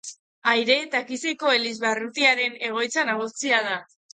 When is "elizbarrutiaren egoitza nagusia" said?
1.57-3.65